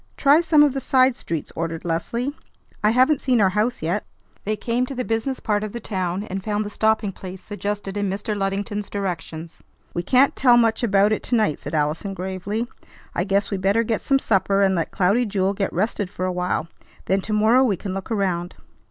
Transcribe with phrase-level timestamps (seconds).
[0.17, 2.35] "Try some of the side streets," ordered Leslie;
[2.83, 4.03] "I haven't seen our house yet."
[4.45, 7.95] They came to the business part of the town, and found the stopping place suggested
[7.95, 8.35] in Mr.
[8.35, 9.61] Luddington's directions.
[9.93, 12.65] "We can't tell much about it to night," said Allison gravely.
[13.13, 16.33] "I guess we better get some supper and let Cloudy Jewel get rested for a
[16.33, 16.67] while.
[17.05, 18.55] Then to morrow we can look around."